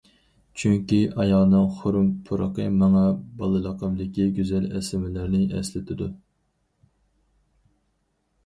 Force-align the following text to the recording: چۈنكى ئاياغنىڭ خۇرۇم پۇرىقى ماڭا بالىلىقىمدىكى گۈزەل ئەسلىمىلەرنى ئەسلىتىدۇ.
چۈنكى 0.59 1.01
ئاياغنىڭ 1.23 1.67
خۇرۇم 1.81 2.07
پۇرىقى 2.29 2.65
ماڭا 2.77 3.03
بالىلىقىمدىكى 3.41 4.25
گۈزەل 4.39 4.65
ئەسلىمىلەرنى 4.79 5.43
ئەسلىتىدۇ. 5.61 6.09